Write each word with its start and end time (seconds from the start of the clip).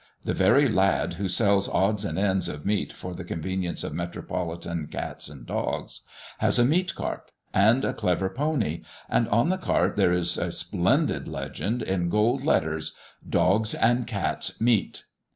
The 0.25 0.33
very 0.33 0.67
lad 0.67 1.13
who 1.13 1.27
sells 1.27 1.69
odds 1.69 2.03
and 2.05 2.17
ends 2.17 2.47
of 2.49 2.65
meat 2.65 2.91
for 2.91 3.13
the 3.13 3.23
convenience 3.23 3.83
of 3.83 3.93
Metropolitan 3.93 4.87
cats 4.87 5.29
and 5.29 5.45
dogs, 5.45 6.01
has 6.39 6.57
a 6.57 6.65
meat 6.65 6.95
cart, 6.95 7.29
and 7.53 7.85
a 7.85 7.93
clever 7.93 8.27
pony; 8.27 8.81
and 9.07 9.29
on 9.29 9.49
the 9.49 9.59
cart 9.59 9.97
there 9.97 10.11
is 10.11 10.39
a 10.39 10.51
splendid 10.51 11.27
legend, 11.27 11.83
in 11.83 12.09
gold 12.09 12.43
letters 12.43 12.95
"Dog's 13.29 13.75
and 13.75 14.07
Cat's 14.07 14.59
Meat." 14.59 15.03